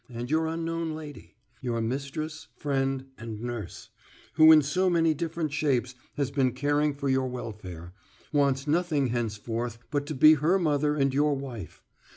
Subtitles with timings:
[0.09, 3.89] And your Unknown Lady, your mistress, friend, and nurse,
[4.33, 7.93] who in so many different shapes has been caring for your welfare,
[8.33, 11.83] wants nothing henceforth but to be her mother and your wife.